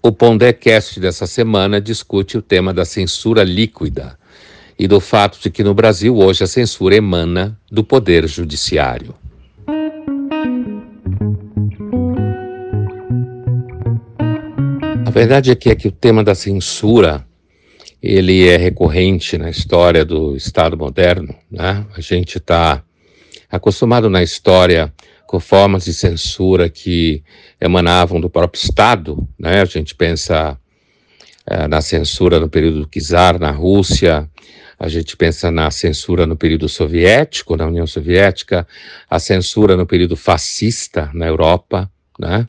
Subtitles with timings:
[0.00, 4.16] O Pondecast dessa semana discute o tema da censura líquida
[4.78, 9.14] e do fato de que no Brasil hoje a censura emana do Poder Judiciário.
[15.04, 17.26] A verdade é que, é que o tema da censura
[18.00, 21.34] ele é recorrente na história do Estado moderno.
[21.50, 21.84] Né?
[21.96, 22.84] A gente está
[23.50, 24.92] acostumado na história
[25.28, 27.22] com formas de censura que
[27.60, 29.28] emanavam do próprio Estado.
[29.38, 29.60] Né?
[29.60, 30.58] A gente pensa
[31.46, 34.26] é, na censura no período do czar na Rússia,
[34.78, 38.66] a gente pensa na censura no período soviético, na União Soviética,
[39.10, 42.48] a censura no período fascista na Europa, né?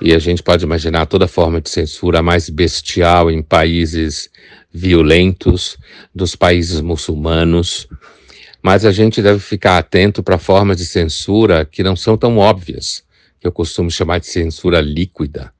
[0.00, 4.30] E a gente pode imaginar toda forma de censura mais bestial em países
[4.72, 5.76] violentos,
[6.14, 7.88] dos países muçulmanos,
[8.66, 13.04] mas a gente deve ficar atento para formas de censura que não são tão óbvias,
[13.38, 15.52] que eu costumo chamar de censura líquida.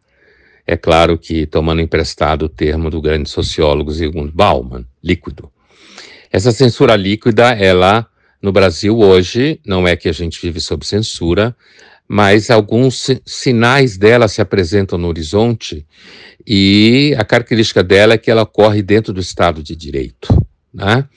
[0.66, 5.48] É claro que, tomando emprestado o termo do grande sociólogo Zygmunt Bauman, líquido.
[6.32, 8.08] Essa censura líquida, ela,
[8.42, 11.54] no Brasil hoje, não é que a gente vive sob censura,
[12.08, 15.86] mas alguns sinais dela se apresentam no horizonte
[16.44, 20.26] e a característica dela é que ela ocorre dentro do Estado de Direito,
[20.74, 21.08] né?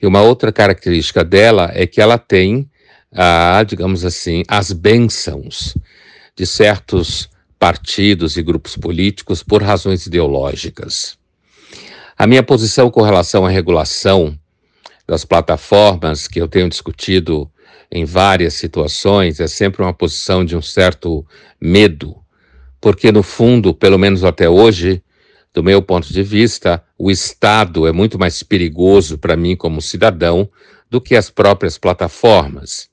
[0.00, 2.70] E uma outra característica dela é que ela tem,
[3.12, 5.76] ah, digamos assim, as bênçãos
[6.36, 11.18] de certos partidos e grupos políticos por razões ideológicas.
[12.16, 14.38] A minha posição com relação à regulação
[15.06, 17.50] das plataformas, que eu tenho discutido
[17.90, 21.26] em várias situações, é sempre uma posição de um certo
[21.60, 22.16] medo,
[22.80, 25.02] porque no fundo, pelo menos até hoje,
[25.58, 30.48] do meu ponto de vista, o Estado é muito mais perigoso para mim como cidadão
[30.88, 32.88] do que as próprias plataformas.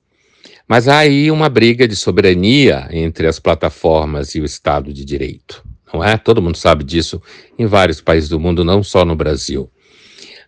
[0.67, 5.63] Mas há aí uma briga de soberania entre as plataformas e o Estado de Direito,
[5.93, 6.17] não é?
[6.17, 7.21] Todo mundo sabe disso
[7.55, 9.69] em vários países do mundo, não só no Brasil.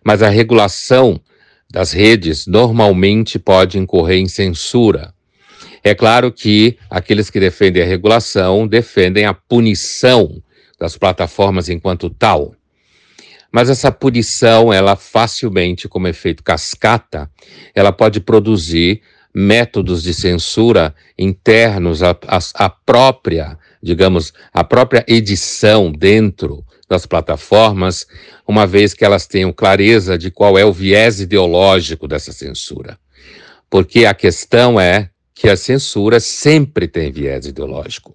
[0.04, 1.20] Mas a regulação
[1.70, 5.14] das redes normalmente pode incorrer em censura.
[5.84, 10.42] É claro que aqueles que defendem a regulação defendem a punição
[10.78, 12.54] das plataformas enquanto tal.
[13.50, 17.30] Mas essa punição, ela facilmente, como efeito cascata,
[17.74, 19.00] ela pode produzir
[19.34, 28.06] métodos de censura internos à, à, à própria, digamos, a própria edição dentro das plataformas,
[28.46, 32.98] uma vez que elas tenham clareza de qual é o viés ideológico dessa censura.
[33.70, 38.12] Porque a questão é que a censura sempre tem viés ideológico.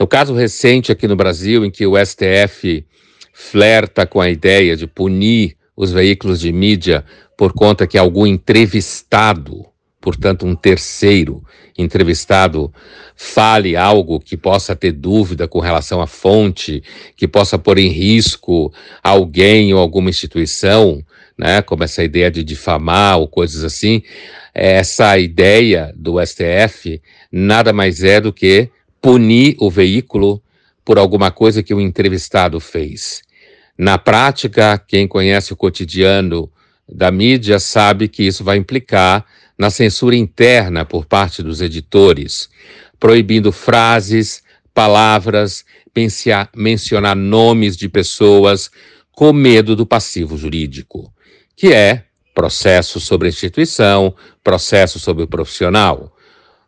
[0.00, 2.82] No caso recente aqui no Brasil, em que o STF
[3.30, 7.04] flerta com a ideia de punir os veículos de mídia
[7.36, 9.66] por conta que algum entrevistado,
[10.00, 11.44] portanto um terceiro
[11.76, 12.72] entrevistado,
[13.14, 16.82] fale algo que possa ter dúvida com relação à fonte,
[17.14, 21.04] que possa pôr em risco alguém ou alguma instituição,
[21.36, 24.02] né, como essa ideia de difamar ou coisas assim,
[24.58, 28.70] essa ideia do STF nada mais é do que
[29.02, 30.42] punir o veículo
[30.82, 33.20] por alguma coisa que o entrevistado fez.
[33.76, 36.50] Na prática, quem conhece o cotidiano
[36.88, 39.26] da mídia sabe que isso vai implicar
[39.58, 42.48] na censura interna por parte dos editores,
[42.98, 44.42] proibindo frases,
[44.72, 45.66] palavras,
[46.56, 48.70] mencionar nomes de pessoas
[49.12, 51.12] com medo do passivo jurídico,
[51.54, 52.04] que é
[52.36, 54.14] processo sobre a instituição,
[54.44, 56.14] processo sobre o profissional.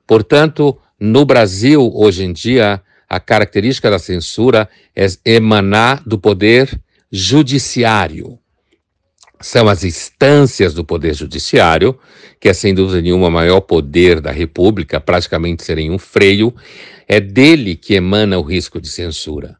[0.06, 6.80] Portanto, no Brasil, hoje em dia, a característica da censura é emanar do poder
[7.12, 8.38] judiciário.
[9.42, 11.98] São as instâncias do poder judiciário,
[12.40, 16.52] que é sem dúvida nenhuma o maior poder da República, praticamente serem um freio,
[17.06, 19.58] é dele que emana o risco de censura.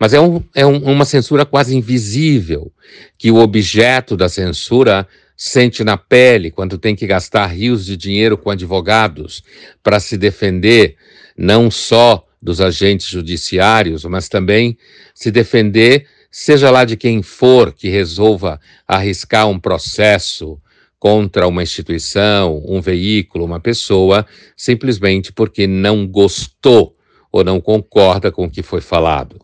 [0.00, 2.72] Mas é, um, é um, uma censura quase invisível,
[3.16, 5.06] que o objeto da censura
[5.36, 9.42] sente na pele quando tem que gastar rios de dinheiro com advogados
[9.82, 10.96] para se defender
[11.36, 14.76] não só dos agentes judiciários, mas também
[15.14, 20.60] se defender, seja lá de quem for que resolva arriscar um processo
[20.98, 24.26] contra uma instituição, um veículo, uma pessoa,
[24.56, 26.96] simplesmente porque não gostou
[27.32, 29.40] ou não concorda com o que foi falado.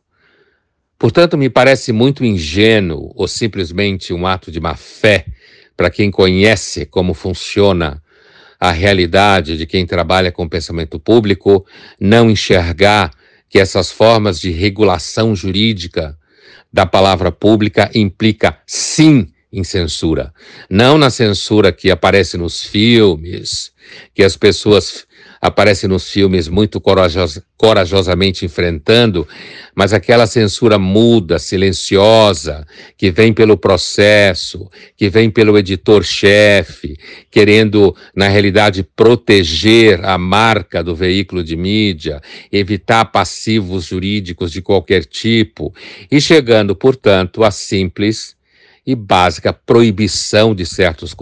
[0.98, 5.24] Portanto, me parece muito ingênuo ou simplesmente um ato de má fé
[5.80, 8.02] para quem conhece como funciona
[8.60, 11.64] a realidade de quem trabalha com pensamento público,
[11.98, 13.10] não enxergar
[13.48, 16.18] que essas formas de regulação jurídica
[16.70, 20.34] da palavra pública implica sim em censura.
[20.68, 23.72] Não na censura que aparece nos filmes,
[24.14, 25.06] que as pessoas
[25.40, 29.26] aparece nos filmes muito corajos, corajosamente enfrentando,
[29.74, 32.66] mas aquela censura muda, silenciosa,
[32.96, 36.98] que vem pelo processo, que vem pelo editor-chefe,
[37.30, 42.20] querendo, na realidade, proteger a marca do veículo de mídia,
[42.52, 45.74] evitar passivos jurídicos de qualquer tipo,
[46.10, 48.38] e chegando, portanto, a simples
[48.86, 51.14] e básica proibição de certos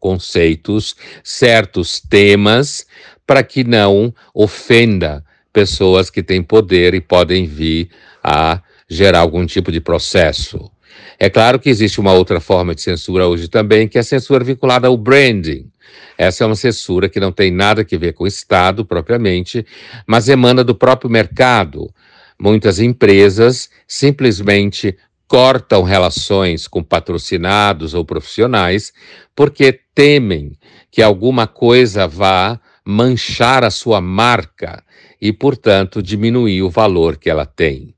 [0.00, 2.86] conceitos, certos temas,
[3.28, 5.22] para que não ofenda
[5.52, 7.90] pessoas que têm poder e podem vir
[8.24, 10.70] a gerar algum tipo de processo.
[11.18, 14.42] É claro que existe uma outra forma de censura hoje também, que é a censura
[14.42, 15.70] vinculada ao branding.
[16.16, 19.66] Essa é uma censura que não tem nada a ver com o Estado propriamente,
[20.06, 21.92] mas emana do próprio mercado.
[22.40, 24.96] Muitas empresas simplesmente
[25.26, 28.90] cortam relações com patrocinados ou profissionais
[29.36, 30.52] porque temem
[30.90, 32.58] que alguma coisa vá
[32.90, 34.82] manchar a sua marca
[35.20, 37.94] e, portanto, diminuir o valor que ela tem.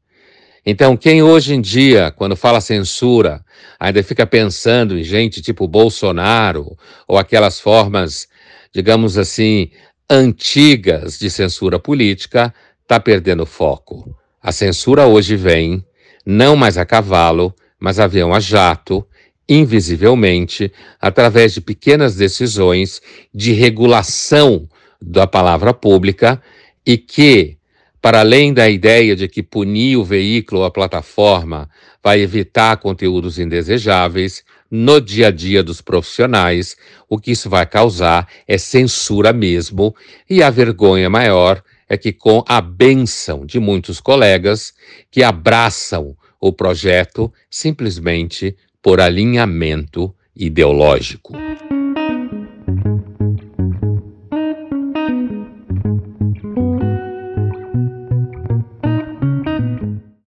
[0.67, 3.41] Então, quem hoje em dia, quando fala censura,
[3.79, 6.77] ainda fica pensando em gente tipo Bolsonaro
[7.07, 8.27] ou aquelas formas,
[8.75, 9.71] digamos assim,
[10.11, 12.53] antigas de censura política,
[12.83, 14.13] está perdendo foco.
[14.43, 15.85] A censura hoje vem
[16.27, 19.07] não mais a cavalo, mas avião a jato,
[19.49, 23.01] invisivelmente, através de pequenas decisões
[23.33, 24.69] de regulação
[25.01, 26.41] da palavra pública
[26.87, 27.57] e que,
[28.01, 31.69] para além da ideia de que punir o veículo ou a plataforma
[32.03, 36.77] vai evitar conteúdos indesejáveis, no dia a dia dos profissionais,
[37.09, 39.95] o que isso vai causar é censura mesmo,
[40.29, 44.73] e a vergonha maior é que, com a benção de muitos colegas
[45.11, 51.35] que abraçam o projeto simplesmente por alinhamento ideológico.